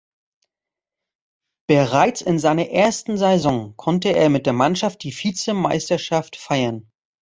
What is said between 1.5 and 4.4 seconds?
Bereits in seiner ersten Saison konnte er